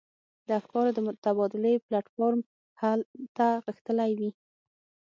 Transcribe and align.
د 0.47 0.49
افکارو 0.59 0.89
د 0.95 0.99
تبادلې 1.25 1.73
پلاټ 1.85 2.05
فورم 2.13 2.41
هلته 2.81 3.47
غښتلی 3.65 4.11
وي. 4.19 4.29